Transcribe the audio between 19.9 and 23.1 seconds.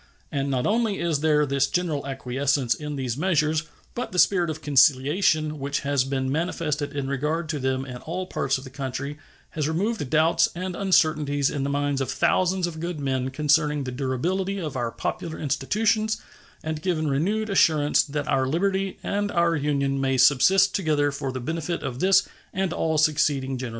may subsist together for the benefit of this and all